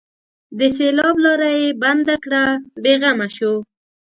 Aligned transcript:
د 0.57 0.59
سېلاب 0.77 1.15
لاره 1.25 1.49
یې 1.59 1.67
بنده 1.81 2.15
کړه؛ 2.23 2.43
بې 2.83 2.93
غمه 3.01 3.27
شو. 3.35 3.53